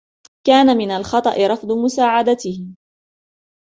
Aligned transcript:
كان 0.47 0.77
من 0.77 0.91
الخطأ 0.91 1.47
رفض 1.47 1.71
مساعدته. 1.71 2.67